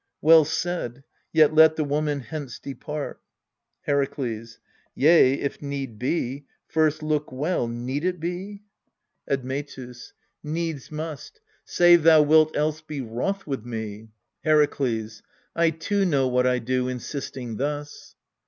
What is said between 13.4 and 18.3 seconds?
with me. Herakles. I too know what I do, insisting thus.